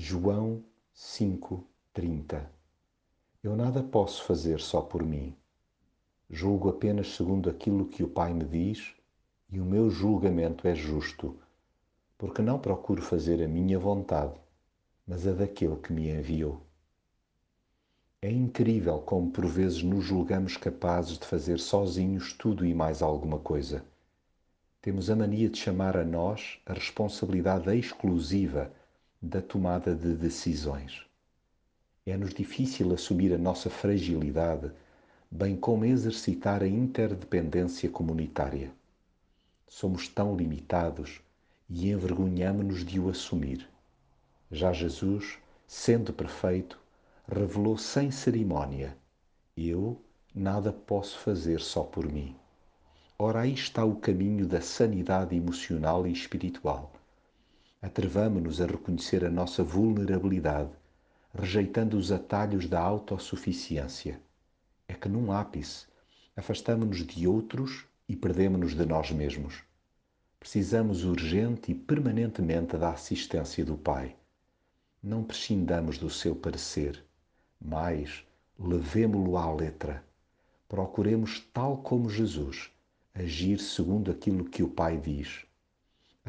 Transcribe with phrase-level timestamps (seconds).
[0.00, 0.62] João
[0.94, 2.48] 5:30
[3.42, 5.34] Eu nada posso fazer só por mim.
[6.30, 8.94] Julgo apenas segundo aquilo que o Pai me diz,
[9.50, 11.36] e o meu julgamento é justo,
[12.16, 14.38] porque não procuro fazer a minha vontade,
[15.04, 16.62] mas a daquele que me enviou.
[18.22, 23.40] É incrível como por vezes nos julgamos capazes de fazer sozinhos tudo e mais alguma
[23.40, 23.84] coisa.
[24.80, 28.72] Temos a mania de chamar a nós a responsabilidade exclusiva
[29.20, 31.04] da tomada de decisões.
[32.06, 34.70] É-nos difícil assumir a nossa fragilidade,
[35.28, 38.70] bem como exercitar a interdependência comunitária.
[39.66, 41.20] Somos tão limitados
[41.68, 43.68] e envergonhamo-nos de o assumir.
[44.52, 46.78] Já Jesus, sendo perfeito,
[47.26, 48.96] revelou sem cerimónia:
[49.56, 50.00] Eu
[50.32, 52.36] nada posso fazer só por mim.
[53.18, 56.92] Ora, aí está o caminho da sanidade emocional e espiritual
[57.80, 60.72] Atrevamo-nos a reconhecer a nossa vulnerabilidade,
[61.32, 64.20] rejeitando os atalhos da autossuficiência.
[64.88, 65.86] É que num ápice
[66.36, 69.62] afastamo-nos de outros e perdemos-nos de nós mesmos.
[70.40, 74.16] Precisamos urgente e permanentemente da assistência do Pai.
[75.00, 77.04] Não prescindamos do seu parecer,
[77.60, 78.24] mas
[78.58, 80.02] levemo-lo à letra.
[80.68, 82.72] Procuremos, tal como Jesus,
[83.14, 85.47] agir segundo aquilo que o Pai diz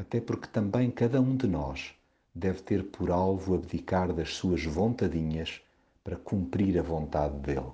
[0.00, 1.94] até porque também cada um de nós
[2.34, 5.60] deve ter por alvo abdicar das suas vontadinhas
[6.02, 7.70] para cumprir a vontade dele.